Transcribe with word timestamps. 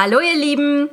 Hallo 0.00 0.20
ihr 0.20 0.36
Lieben, 0.36 0.88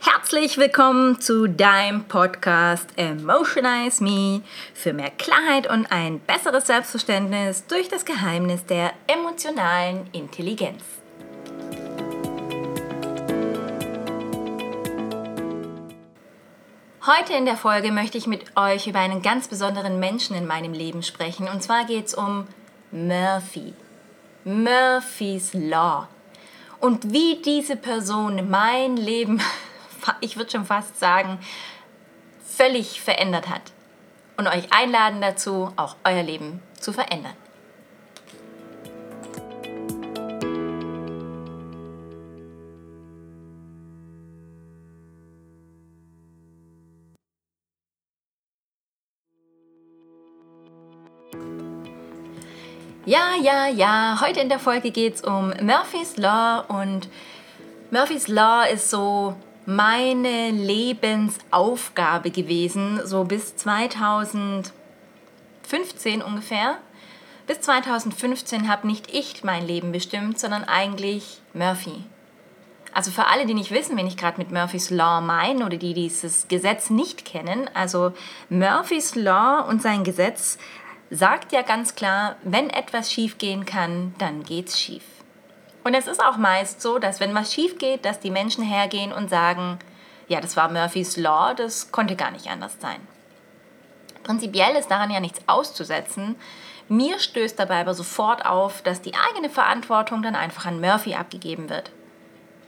herzlich 0.00 0.56
willkommen 0.56 1.20
zu 1.20 1.46
deinem 1.46 2.04
Podcast 2.04 2.88
Emotionize 2.96 4.02
Me 4.02 4.40
für 4.72 4.94
mehr 4.94 5.10
Klarheit 5.10 5.68
und 5.70 5.92
ein 5.92 6.20
besseres 6.20 6.66
Selbstverständnis 6.66 7.66
durch 7.66 7.88
das 7.90 8.06
Geheimnis 8.06 8.64
der 8.64 8.92
emotionalen 9.08 10.08
Intelligenz. 10.12 11.03
Heute 17.06 17.34
in 17.34 17.44
der 17.44 17.58
Folge 17.58 17.92
möchte 17.92 18.16
ich 18.16 18.26
mit 18.26 18.56
euch 18.56 18.86
über 18.86 18.98
einen 18.98 19.20
ganz 19.20 19.48
besonderen 19.48 20.00
Menschen 20.00 20.34
in 20.34 20.46
meinem 20.46 20.72
Leben 20.72 21.02
sprechen. 21.02 21.48
Und 21.48 21.62
zwar 21.62 21.84
geht 21.84 22.06
es 22.06 22.14
um 22.14 22.46
Murphy. 22.92 23.74
Murphy's 24.44 25.52
Law 25.52 26.08
und 26.80 27.12
wie 27.12 27.42
diese 27.42 27.76
Person 27.76 28.48
mein 28.48 28.96
Leben, 28.96 29.42
ich 30.20 30.38
würde 30.38 30.50
schon 30.50 30.64
fast 30.64 30.98
sagen, 30.98 31.38
völlig 32.46 33.02
verändert 33.02 33.50
hat. 33.50 33.72
Und 34.36 34.48
euch 34.48 34.72
einladen 34.72 35.20
dazu, 35.20 35.72
auch 35.76 35.96
euer 36.04 36.22
Leben 36.22 36.62
zu 36.80 36.92
verändern. 36.94 37.36
Ja, 53.06 53.34
ja, 53.38 53.66
ja, 53.66 54.18
heute 54.22 54.40
in 54.40 54.48
der 54.48 54.58
Folge 54.58 54.90
geht 54.90 55.16
es 55.16 55.20
um 55.20 55.52
Murphy's 55.60 56.16
Law 56.16 56.64
und 56.68 57.10
Murphy's 57.90 58.28
Law 58.28 58.62
ist 58.64 58.88
so 58.88 59.36
meine 59.66 60.50
Lebensaufgabe 60.50 62.30
gewesen, 62.30 63.02
so 63.04 63.24
bis 63.24 63.56
2015 63.56 64.72
ungefähr. 66.22 66.78
Bis 67.46 67.60
2015 67.60 68.70
habe 68.70 68.86
nicht 68.86 69.12
ich 69.12 69.44
mein 69.44 69.66
Leben 69.66 69.92
bestimmt, 69.92 70.38
sondern 70.38 70.64
eigentlich 70.64 71.42
Murphy. 71.52 72.04
Also 72.94 73.10
für 73.10 73.26
alle, 73.26 73.44
die 73.44 73.52
nicht 73.52 73.70
wissen, 73.70 73.98
wen 73.98 74.06
ich 74.06 74.16
gerade 74.16 74.38
mit 74.38 74.50
Murphy's 74.50 74.88
Law 74.88 75.20
meine 75.20 75.66
oder 75.66 75.76
die 75.76 75.92
dieses 75.92 76.48
Gesetz 76.48 76.88
nicht 76.88 77.26
kennen, 77.26 77.68
also 77.74 78.14
Murphy's 78.48 79.14
Law 79.14 79.60
und 79.68 79.82
sein 79.82 80.04
Gesetz 80.04 80.56
sagt 81.10 81.52
ja 81.52 81.62
ganz 81.62 81.94
klar, 81.94 82.36
wenn 82.42 82.70
etwas 82.70 83.12
schief 83.12 83.38
gehen 83.38 83.64
kann, 83.64 84.14
dann 84.18 84.42
geht's 84.42 84.80
schief. 84.80 85.04
Und 85.84 85.94
es 85.94 86.06
ist 86.06 86.22
auch 86.24 86.38
meist 86.38 86.80
so, 86.80 86.98
dass 86.98 87.20
wenn 87.20 87.34
was 87.34 87.52
schief 87.52 87.78
geht, 87.78 88.04
dass 88.04 88.18
die 88.20 88.30
Menschen 88.30 88.64
hergehen 88.64 89.12
und 89.12 89.28
sagen, 89.28 89.78
ja, 90.28 90.40
das 90.40 90.56
war 90.56 90.70
Murphys 90.70 91.16
Law, 91.16 91.54
das 91.54 91.92
konnte 91.92 92.16
gar 92.16 92.30
nicht 92.30 92.48
anders 92.48 92.76
sein. 92.80 93.06
Prinzipiell 94.22 94.74
ist 94.76 94.90
daran 94.90 95.10
ja 95.10 95.20
nichts 95.20 95.40
auszusetzen. 95.46 96.36
Mir 96.88 97.18
stößt 97.18 97.58
dabei 97.58 97.80
aber 97.80 97.94
sofort 97.94 98.44
auf, 98.46 98.82
dass 98.82 99.02
die 99.02 99.14
eigene 99.14 99.50
Verantwortung 99.50 100.22
dann 100.22 100.34
einfach 100.34 100.64
an 100.64 100.80
Murphy 100.80 101.14
abgegeben 101.14 101.68
wird. 101.68 101.90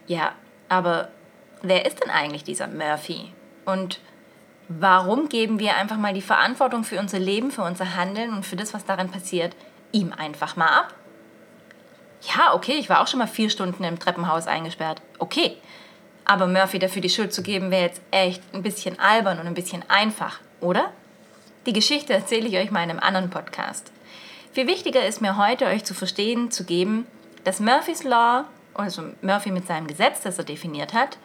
Ja, 0.06 0.32
aber 0.68 1.08
wer 1.62 1.86
ist 1.86 2.02
denn 2.02 2.10
eigentlich 2.10 2.44
dieser 2.44 2.68
Murphy? 2.68 3.32
Und 3.64 4.00
Warum 4.68 5.28
geben 5.28 5.58
wir 5.58 5.76
einfach 5.76 5.96
mal 5.96 6.12
die 6.12 6.22
Verantwortung 6.22 6.82
für 6.82 6.98
unser 6.98 7.18
Leben, 7.18 7.50
für 7.50 7.62
unser 7.62 7.94
Handeln 7.94 8.32
und 8.32 8.44
für 8.44 8.56
das, 8.56 8.74
was 8.74 8.84
daran 8.84 9.10
passiert, 9.10 9.54
ihm 9.92 10.12
einfach 10.12 10.56
mal 10.56 10.66
ab? 10.66 10.94
Ja, 12.22 12.54
okay, 12.54 12.74
ich 12.74 12.88
war 12.88 13.00
auch 13.00 13.06
schon 13.06 13.20
mal 13.20 13.28
vier 13.28 13.50
Stunden 13.50 13.84
im 13.84 13.98
Treppenhaus 13.98 14.46
eingesperrt. 14.46 15.00
Okay. 15.18 15.56
Aber 16.24 16.48
Murphy 16.48 16.80
dafür 16.80 17.00
die 17.00 17.08
Schuld 17.08 17.32
zu 17.32 17.42
geben, 17.42 17.70
wäre 17.70 17.84
jetzt 17.84 18.00
echt 18.10 18.42
ein 18.52 18.64
bisschen 18.64 18.98
albern 18.98 19.38
und 19.38 19.46
ein 19.46 19.54
bisschen 19.54 19.84
einfach, 19.88 20.40
oder? 20.60 20.90
Die 21.66 21.72
Geschichte 21.72 22.12
erzähle 22.12 22.48
ich 22.48 22.56
euch 22.56 22.72
mal 22.72 22.82
in 22.82 22.90
einem 22.90 22.98
anderen 22.98 23.30
Podcast. 23.30 23.92
Viel 24.52 24.66
wichtiger 24.66 25.06
ist 25.06 25.20
mir 25.20 25.36
heute, 25.36 25.66
euch 25.66 25.84
zu 25.84 25.94
verstehen, 25.94 26.50
zu 26.50 26.64
geben, 26.64 27.06
dass 27.44 27.60
Murphys 27.60 28.02
Law, 28.02 28.44
also 28.74 29.02
Murphy 29.22 29.52
mit 29.52 29.68
seinem 29.68 29.86
Gesetz, 29.86 30.22
das 30.22 30.38
er 30.38 30.44
definiert 30.44 30.94
hat, 30.94 31.18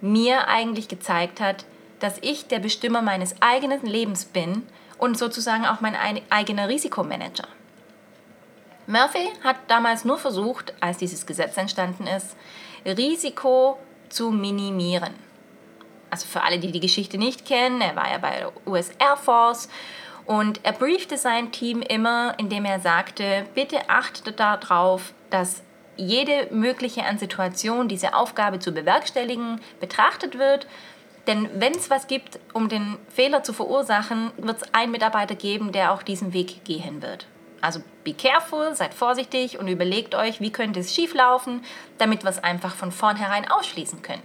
mir 0.00 0.46
eigentlich 0.46 0.86
gezeigt 0.86 1.40
hat, 1.40 1.64
dass 2.00 2.18
ich 2.20 2.46
der 2.46 2.58
Bestimmer 2.58 3.02
meines 3.02 3.34
eigenen 3.40 3.84
Lebens 3.86 4.24
bin 4.24 4.66
und 4.98 5.18
sozusagen 5.18 5.66
auch 5.66 5.80
mein 5.80 5.96
eigener 6.30 6.68
Risikomanager. 6.68 7.48
Murphy 8.86 9.28
hat 9.42 9.56
damals 9.68 10.04
nur 10.04 10.18
versucht, 10.18 10.72
als 10.80 10.98
dieses 10.98 11.26
Gesetz 11.26 11.56
entstanden 11.56 12.06
ist, 12.06 12.36
Risiko 12.84 13.78
zu 14.08 14.30
minimieren. 14.30 15.14
Also 16.10 16.26
für 16.26 16.42
alle, 16.42 16.60
die 16.60 16.70
die 16.70 16.80
Geschichte 16.80 17.18
nicht 17.18 17.44
kennen, 17.44 17.80
er 17.80 17.96
war 17.96 18.10
ja 18.10 18.18
bei 18.18 18.38
der 18.38 18.52
US 18.66 18.90
Air 18.98 19.16
Force 19.16 19.68
und 20.24 20.60
er 20.64 20.72
briefte 20.72 21.16
sein 21.16 21.50
Team 21.50 21.82
immer, 21.82 22.34
indem 22.38 22.64
er 22.64 22.80
sagte, 22.80 23.46
bitte 23.54 23.88
achtet 23.88 24.38
darauf, 24.38 25.12
dass 25.30 25.62
jede 25.96 26.48
mögliche 26.52 27.02
Situation, 27.18 27.88
diese 27.88 28.14
Aufgabe 28.14 28.58
zu 28.58 28.72
bewerkstelligen, 28.72 29.60
betrachtet 29.80 30.38
wird 30.38 30.66
denn 31.26 31.48
wenn 31.54 31.72
es 31.72 31.90
was 31.90 32.06
gibt, 32.06 32.38
um 32.52 32.68
den 32.68 32.98
Fehler 33.08 33.42
zu 33.42 33.52
verursachen, 33.52 34.30
wird 34.36 34.62
es 34.62 34.74
einen 34.74 34.92
Mitarbeiter 34.92 35.34
geben, 35.34 35.72
der 35.72 35.92
auch 35.92 36.02
diesen 36.02 36.32
Weg 36.32 36.64
gehen 36.64 37.02
wird. 37.02 37.26
Also 37.60 37.80
be 38.04 38.14
careful, 38.14 38.74
seid 38.74 38.94
vorsichtig 38.94 39.58
und 39.58 39.66
überlegt 39.66 40.14
euch, 40.14 40.40
wie 40.40 40.52
könnte 40.52 40.80
es 40.80 40.94
schieflaufen, 40.94 41.64
damit 41.98 42.22
wir 42.22 42.30
es 42.30 42.42
einfach 42.42 42.74
von 42.74 42.92
vornherein 42.92 43.50
ausschließen 43.50 44.02
können. 44.02 44.22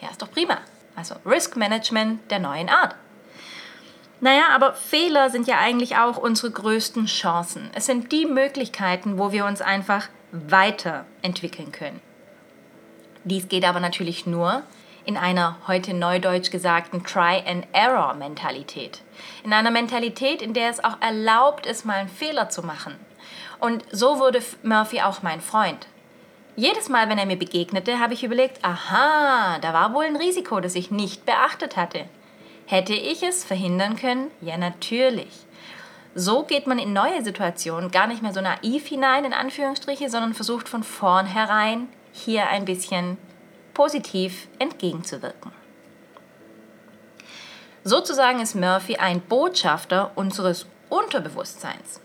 Ja, 0.00 0.08
ist 0.08 0.22
doch 0.22 0.30
prima. 0.30 0.58
Also 0.96 1.16
Risk 1.26 1.56
Management 1.56 2.30
der 2.30 2.38
neuen 2.38 2.68
Art. 2.68 2.94
Naja, 4.20 4.48
aber 4.54 4.74
Fehler 4.74 5.30
sind 5.30 5.46
ja 5.46 5.58
eigentlich 5.58 5.96
auch 5.96 6.18
unsere 6.18 6.50
größten 6.50 7.06
Chancen. 7.06 7.70
Es 7.74 7.86
sind 7.86 8.12
die 8.12 8.26
Möglichkeiten, 8.26 9.18
wo 9.18 9.32
wir 9.32 9.46
uns 9.46 9.62
einfach 9.62 10.08
weiterentwickeln 10.30 11.72
können. 11.72 12.00
Dies 13.24 13.48
geht 13.48 13.64
aber 13.64 13.80
natürlich 13.80 14.26
nur, 14.26 14.62
in 15.10 15.16
einer 15.16 15.56
heute 15.66 15.92
neudeutsch 15.92 16.52
gesagten 16.52 17.02
Try-and-Error-Mentalität. 17.02 19.00
In 19.42 19.52
einer 19.52 19.72
Mentalität, 19.72 20.40
in 20.40 20.54
der 20.54 20.70
es 20.70 20.84
auch 20.84 21.00
erlaubt 21.00 21.66
ist, 21.66 21.84
mal 21.84 21.96
einen 21.96 22.08
Fehler 22.08 22.48
zu 22.48 22.62
machen. 22.62 22.94
Und 23.58 23.84
so 23.90 24.20
wurde 24.20 24.40
Murphy 24.62 25.00
auch 25.00 25.22
mein 25.22 25.40
Freund. 25.40 25.88
Jedes 26.54 26.88
Mal, 26.88 27.08
wenn 27.08 27.18
er 27.18 27.26
mir 27.26 27.36
begegnete, 27.36 27.98
habe 27.98 28.14
ich 28.14 28.22
überlegt, 28.22 28.64
aha, 28.64 29.58
da 29.58 29.74
war 29.74 29.94
wohl 29.94 30.04
ein 30.04 30.14
Risiko, 30.14 30.60
das 30.60 30.76
ich 30.76 30.92
nicht 30.92 31.26
beachtet 31.26 31.76
hatte. 31.76 32.04
Hätte 32.66 32.94
ich 32.94 33.24
es 33.24 33.42
verhindern 33.42 33.96
können? 33.96 34.30
Ja, 34.40 34.58
natürlich. 34.58 35.40
So 36.14 36.44
geht 36.44 36.68
man 36.68 36.78
in 36.78 36.92
neue 36.92 37.24
Situationen 37.24 37.90
gar 37.90 38.06
nicht 38.06 38.22
mehr 38.22 38.32
so 38.32 38.40
naiv 38.40 38.86
hinein, 38.86 39.24
in 39.24 39.32
Anführungsstriche, 39.32 40.08
sondern 40.08 40.34
versucht 40.34 40.68
von 40.68 40.84
vornherein 40.84 41.88
hier 42.12 42.48
ein 42.48 42.64
bisschen 42.64 43.18
positiv 43.80 44.46
entgegenzuwirken. 44.58 45.52
Sozusagen 47.82 48.38
ist 48.42 48.54
Murphy 48.54 48.96
ein 48.96 49.22
Botschafter 49.22 50.10
unseres 50.16 50.66
Unterbewusstseins. 50.90 52.02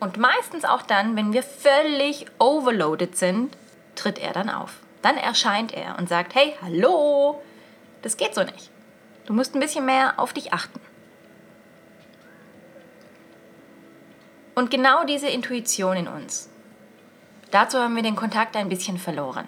Und 0.00 0.16
meistens 0.16 0.64
auch 0.64 0.80
dann, 0.80 1.14
wenn 1.14 1.34
wir 1.34 1.42
völlig 1.42 2.24
overloaded 2.38 3.18
sind, 3.18 3.54
tritt 3.96 4.18
er 4.18 4.32
dann 4.32 4.48
auf. 4.48 4.78
Dann 5.02 5.18
erscheint 5.18 5.74
er 5.74 5.98
und 5.98 6.08
sagt, 6.08 6.34
hey, 6.34 6.54
hallo, 6.62 7.42
das 8.00 8.16
geht 8.16 8.34
so 8.34 8.42
nicht. 8.42 8.70
Du 9.26 9.34
musst 9.34 9.54
ein 9.54 9.60
bisschen 9.60 9.84
mehr 9.84 10.14
auf 10.16 10.32
dich 10.32 10.54
achten. 10.54 10.80
Und 14.54 14.70
genau 14.70 15.04
diese 15.04 15.28
Intuition 15.28 15.98
in 15.98 16.08
uns, 16.08 16.48
dazu 17.50 17.78
haben 17.78 17.94
wir 17.94 18.02
den 18.02 18.16
Kontakt 18.16 18.56
ein 18.56 18.70
bisschen 18.70 18.96
verloren. 18.96 19.46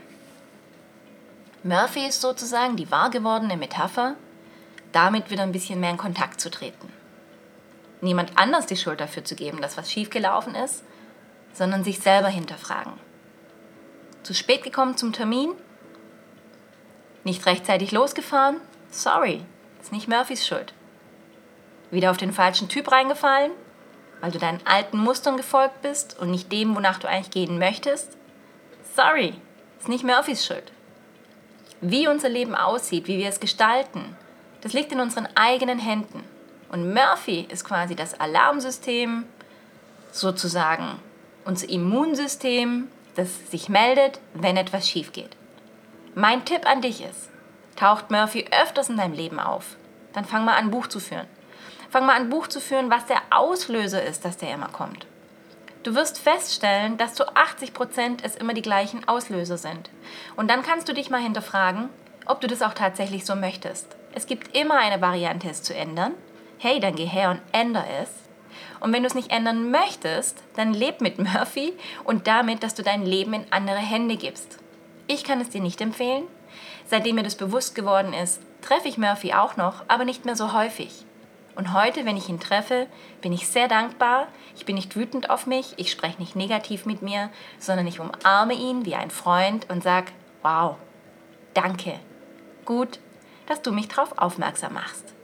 Murphy 1.65 2.07
ist 2.07 2.21
sozusagen 2.21 2.77
die 2.77 2.91
wahr 2.91 3.09
gewordene 3.09 3.57
Metapher, 3.57 4.17
damit 4.93 5.31
wieder 5.31 5.45
ein 5.45 5.53
bisschen 5.53 5.81
mehr 5.81 5.89
in 5.89 5.97
Kontakt 5.97 6.39
zu 6.39 6.51
treten. 6.51 6.93
Niemand 8.03 8.33
anders 8.37 8.67
die 8.67 8.77
Schuld 8.77 9.01
dafür 9.01 9.25
zu 9.25 9.35
geben, 9.35 9.63
dass 9.63 9.79
was 9.79 9.91
schiefgelaufen 9.91 10.55
ist, 10.55 10.85
sondern 11.55 11.83
sich 11.83 12.01
selber 12.01 12.29
hinterfragen. 12.29 12.93
Zu 14.25 14.35
spät 14.35 14.63
gekommen 14.63 14.99
zum 14.99 15.15
Termin? 15.15 15.53
Nicht 17.25 17.47
rechtzeitig 17.47 17.93
losgefahren? 17.93 18.57
Sorry, 18.91 19.43
ist 19.81 19.91
nicht 19.91 20.07
Murphys 20.07 20.47
Schuld. 20.47 20.75
Wieder 21.91 22.11
auf 22.11 22.19
den 22.19 22.35
falschen 22.35 22.69
Typ 22.69 22.93
reingefallen, 22.93 23.53
weil 24.21 24.33
du 24.33 24.39
deinen 24.39 24.61
alten 24.67 24.99
Mustern 24.99 25.39
gefolgt 25.39 25.81
bist 25.81 26.19
und 26.19 26.31
nicht 26.31 26.53
dem, 26.53 26.77
wonach 26.77 26.99
du 26.99 27.09
eigentlich 27.09 27.31
gehen 27.31 27.59
möchtest? 27.59 28.19
Sorry, 28.95 29.33
ist 29.79 29.89
nicht 29.89 30.05
Murphys 30.05 30.45
Schuld. 30.45 30.74
Wie 31.87 32.09
unser 32.09 32.31
Leben 32.31 32.55
aussieht, 32.55 33.09
wie 33.09 33.19
wir 33.19 33.29
es 33.29 33.41
gestalten, 33.41 34.17
das 34.63 34.73
liegt 34.73 34.91
in 34.93 35.01
unseren 35.01 35.29
eigenen 35.35 35.79
Händen. 35.79 36.25
Und 36.71 36.95
Murphy 36.95 37.47
ist 37.51 37.63
quasi 37.63 37.95
das 37.95 38.19
Alarmsystem, 38.19 39.25
sozusagen 40.11 40.99
unser 41.45 41.69
Immunsystem, 41.69 42.89
das 43.17 43.51
sich 43.51 43.69
meldet, 43.69 44.19
wenn 44.33 44.57
etwas 44.57 44.89
schief 44.89 45.13
geht. 45.13 45.37
Mein 46.15 46.47
Tipp 46.47 46.67
an 46.67 46.81
dich 46.81 47.05
ist, 47.05 47.29
taucht 47.77 48.11
Murphy 48.11 48.47
öfters 48.63 48.89
in 48.89 48.97
deinem 48.97 49.13
Leben 49.13 49.39
auf, 49.39 49.77
dann 50.15 50.25
fang 50.25 50.47
mal 50.47 50.57
an, 50.57 50.71
Buch 50.71 50.87
zu 50.87 51.01
führen. 51.01 51.27
Fang 51.91 52.07
mal 52.07 52.17
an, 52.17 52.31
Buch 52.31 52.47
zu 52.47 52.63
führen, 52.63 52.91
was 52.91 53.05
der 53.05 53.21
Auslöser 53.29 54.03
ist, 54.03 54.25
dass 54.25 54.39
der 54.39 54.55
immer 54.55 54.69
kommt. 54.69 55.07
Du 55.85 55.95
wirst 55.95 56.19
feststellen, 56.19 56.97
dass 56.97 57.13
zu 57.13 57.37
80 57.37 57.75
Prozent 57.75 58.25
es 58.25 58.37
immer 58.37 58.55
die 58.55 58.63
gleichen 58.63 59.07
Auslöser 59.07 59.59
sind. 59.59 59.91
Und 60.35 60.49
dann 60.49 60.63
kannst 60.63 60.89
du 60.89 60.95
dich 60.95 61.11
mal 61.11 61.21
hinterfragen, 61.21 61.91
ob 62.25 62.41
du 62.41 62.47
das 62.47 62.63
auch 62.63 62.73
tatsächlich 62.73 63.27
so 63.27 63.37
möchtest. 63.37 63.95
Es 64.15 64.27
gibt 64.27 64.57
immer 64.57 64.79
eine 64.79 65.03
Variante, 65.03 65.51
es 65.51 65.63
zu 65.63 65.75
ändern. 65.75 66.15
Hey, 66.57 66.81
dann 66.81 66.95
geh 66.97 67.05
her 67.05 67.31
und 67.33 67.43
ändere 67.53 67.85
es. 68.03 68.09
Und 68.81 68.95
wenn 68.95 69.03
du 69.03 69.09
es 69.09 69.15
nicht 69.15 69.31
ändern 69.31 69.71
möchtest, 69.71 70.43
dann 70.57 70.73
leb 70.73 71.03
mit 71.03 71.19
Murphy 71.19 71.75
und 72.05 72.27
damit, 72.27 72.63
dass 72.63 72.75
du 72.75 72.83
dein 72.83 73.05
Leben 73.05 73.35
in 73.35 73.45
andere 73.51 73.77
Hände 73.77 74.17
gibst. 74.17 74.59
Ich 75.07 75.23
kann 75.23 75.43
es 75.43 75.51
dir 75.51 75.61
nicht 75.61 75.83
empfehlen. 75.83 76.25
Seitdem 76.87 77.17
mir 77.17 77.25
das 77.25 77.35
bewusst 77.35 77.75
geworden 77.75 78.15
ist, 78.15 78.41
treffe 78.63 78.89
ich 78.89 78.97
Murphy 78.97 79.35
auch 79.35 79.59
noch, 79.59 79.85
aber 79.89 80.07
nicht 80.07 80.25
mehr 80.25 80.37
so 80.37 80.55
häufig. 80.55 81.05
Und 81.57 81.73
heute, 81.73 82.05
wenn 82.05 82.17
ich 82.17 82.29
ihn 82.29 82.41
treffe, 82.41 82.87
bin 83.21 83.33
ich 83.33 83.47
sehr 83.47 83.69
dankbar. 83.69 84.29
Ich 84.57 84.65
bin 84.65 84.75
nicht 84.75 84.97
wütend 84.97 85.31
auf 85.31 85.47
mich, 85.47 85.75
ich 85.77 85.91
spreche 85.91 86.19
nicht 86.19 86.35
negativ 86.35 86.85
mit 86.85 87.03
mir, 87.03 87.31
sondern 87.59 87.87
ich 87.87 88.01
umarme 88.01 88.55
ihn 88.55 88.85
wie 88.85 88.95
ein 88.95 89.11
Freund 89.11 89.71
und 89.71 89.83
sage, 89.83 90.13
wow, 90.43 90.77
danke. 91.55 92.01
Gut, 92.65 92.99
dass 93.47 93.63
du 93.63 93.73
mich 93.73 93.89
darauf 93.89 94.19
aufmerksam 94.19 94.75
machst. 94.75 95.15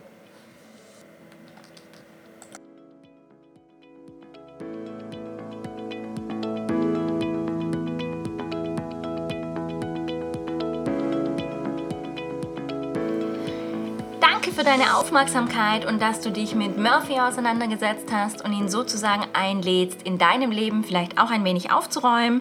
Für 14.49 14.65
deine 14.65 14.97
Aufmerksamkeit 14.97 15.85
und 15.85 16.01
dass 16.01 16.21
du 16.21 16.31
dich 16.31 16.55
mit 16.55 16.79
Murphy 16.79 17.21
auseinandergesetzt 17.21 18.11
hast 18.11 18.43
und 18.43 18.53
ihn 18.53 18.71
sozusagen 18.71 19.25
einlädst, 19.35 20.03
in 20.03 20.17
deinem 20.17 20.51
Leben 20.51 20.83
vielleicht 20.83 21.21
auch 21.21 21.31
ein 21.31 21.45
wenig 21.45 21.71
aufzuräumen. 21.71 22.41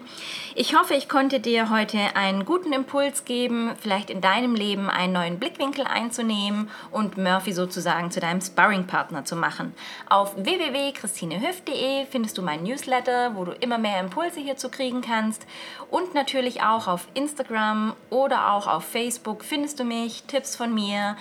Ich 0.54 0.74
hoffe, 0.74 0.94
ich 0.94 1.08
konnte 1.08 1.40
dir 1.40 1.70
heute 1.70 1.98
einen 2.14 2.44
guten 2.44 2.72
Impuls 2.72 3.24
geben, 3.24 3.70
vielleicht 3.80 4.10
in 4.10 4.20
deinem 4.20 4.54
Leben 4.54 4.88
einen 4.88 5.12
neuen 5.12 5.38
Blickwinkel 5.38 5.84
einzunehmen 5.86 6.70
und 6.90 7.18
Murphy 7.18 7.52
sozusagen 7.52 8.10
zu 8.10 8.18
deinem 8.18 8.40
Sparringpartner 8.40 9.24
zu 9.24 9.36
machen. 9.36 9.74
Auf 10.08 10.34
www.christinehüft.de 10.36 12.06
findest 12.10 12.38
du 12.38 12.42
mein 12.42 12.62
Newsletter, 12.62 13.36
wo 13.36 13.44
du 13.44 13.52
immer 13.52 13.78
mehr 13.78 14.00
Impulse 14.00 14.40
hierzu 14.40 14.70
kriegen 14.70 15.02
kannst. 15.02 15.46
Und 15.90 16.14
natürlich 16.14 16.62
auch 16.62 16.88
auf 16.88 17.06
Instagram 17.14 17.94
oder 18.08 18.52
auch 18.52 18.66
auf 18.66 18.84
Facebook 18.84 19.44
findest 19.44 19.78
du 19.80 19.84
mich, 19.84 20.24
Tipps 20.24 20.56
von 20.56 20.74
mir, 20.74 21.16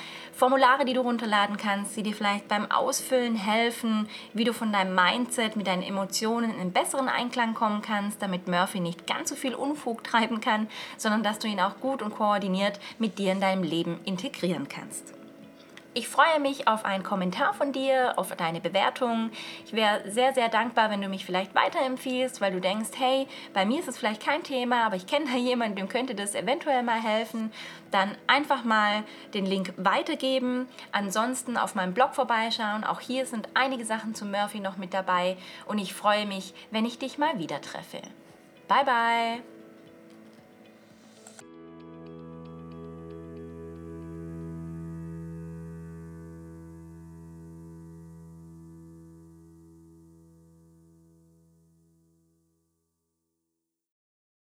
Formulare, 0.69 0.86
die 0.86 0.94
du 0.94 1.01
runterladen 1.01 1.57
kannst, 1.57 1.98
die 1.98 2.04
dir 2.04 2.13
vielleicht 2.13 2.48
beim 2.48 2.69
Ausfüllen 2.69 3.36
helfen, 3.36 4.07
wie 4.33 4.44
du 4.44 4.54
von 4.54 4.71
deinem 4.71 4.94
Mindset 4.94 5.56
mit 5.56 5.66
deinen 5.66 5.81
Emotionen 5.81 6.54
in 6.60 6.71
besseren 6.71 7.10
Einklang 7.10 7.56
kommen 7.56 7.81
kannst, 7.81 8.21
damit 8.21 8.48
Murphy 8.48 8.80
nicht 8.80 9.07
ganz 9.07 9.30
so 9.30 9.36
viel 9.36 9.56
Unfug 9.56 10.04
treiben 10.04 10.42
kann, 10.42 10.68
sondern 10.95 11.24
dass 11.24 11.39
du 11.39 11.48
ihn 11.48 11.60
auch 11.60 11.80
gut 11.80 12.04
und 12.04 12.13
koordiniert 12.13 12.80
mit 13.00 13.18
dir 13.18 13.31
in 13.31 13.42
deinem 13.42 13.63
Leben 13.63 14.00
integrieren 14.06 14.68
kannst. 14.69 15.19
Ich 15.95 16.07
freue 16.07 16.39
mich 16.39 16.68
auf 16.68 16.86
einen 16.86 17.03
Kommentar 17.03 17.56
von 17.56 17.71
dir, 17.71 18.13
auf 18.15 18.36
deine 18.36 18.62
Bewertung. 18.62 19.31
Ich 19.65 19.74
wäre 19.74 20.09
sehr, 20.09 20.36
sehr 20.36 20.47
dankbar, 20.47 20.91
wenn 20.91 21.01
du 21.01 21.09
mich 21.09 21.25
vielleicht 21.25 21.56
weiterempfiehlst, 21.56 22.41
weil 22.41 22.51
du 22.51 22.62
denkst, 22.62 22.91
hey, 22.97 23.27
bei 23.56 23.65
mir 23.65 23.80
ist 23.80 23.88
es 23.88 23.97
vielleicht 23.97 24.24
kein 24.24 24.44
Thema, 24.44 24.86
aber 24.86 24.97
ich 24.97 25.07
kenne 25.07 25.25
da 25.25 25.38
jemanden, 25.38 25.77
dem 25.77 25.89
könnte 25.89 26.13
das 26.13 26.36
eventuell 26.36 26.83
mal 26.83 27.01
helfen. 27.01 27.51
Dann 27.89 28.15
einfach 28.27 28.63
mal 28.63 29.03
den 29.33 29.47
Link 29.47 29.74
weitergeben. 29.77 30.68
Ansonsten 30.91 31.57
auf 31.57 31.74
meinem 31.74 31.95
Blog 31.95 32.13
vorbeischauen. 32.13 32.83
Auch 32.83 33.00
hier 33.00 33.25
sind 33.25 33.50
einige 33.56 33.83
Sachen 33.83 34.13
zu 34.13 34.25
Murphy 34.25 34.59
noch 34.59 34.77
mit 34.77 34.94
dabei. 34.94 35.38
Und 35.65 35.80
ich 35.80 35.95
freue 35.95 36.27
mich, 36.27 36.53
wenn 36.69 36.86
ich 36.86 37.00
dich 37.00 37.18
mal 37.18 37.39
wieder 37.39 37.62
treffe. 37.62 38.01
Bye, 38.68 38.86
bye. 38.86 39.58